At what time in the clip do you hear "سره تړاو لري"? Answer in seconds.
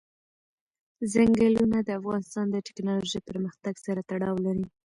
3.85-4.65